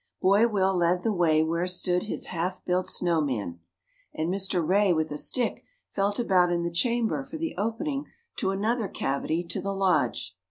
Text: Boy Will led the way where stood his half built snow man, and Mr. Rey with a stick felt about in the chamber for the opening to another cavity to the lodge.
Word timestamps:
Boy 0.19 0.47
Will 0.47 0.75
led 0.75 1.03
the 1.03 1.13
way 1.13 1.43
where 1.43 1.67
stood 1.67 2.01
his 2.01 2.25
half 2.33 2.65
built 2.65 2.87
snow 2.89 3.21
man, 3.21 3.59
and 4.15 4.33
Mr. 4.33 4.67
Rey 4.67 4.91
with 4.91 5.11
a 5.11 5.15
stick 5.17 5.63
felt 5.91 6.17
about 6.17 6.51
in 6.51 6.63
the 6.63 6.71
chamber 6.71 7.23
for 7.23 7.37
the 7.37 7.53
opening 7.55 8.07
to 8.37 8.49
another 8.49 8.87
cavity 8.87 9.43
to 9.43 9.61
the 9.61 9.75
lodge. 9.75 10.35